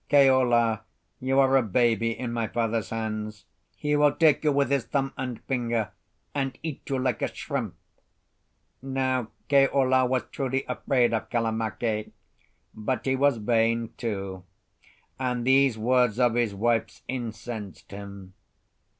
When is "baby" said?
1.61-2.09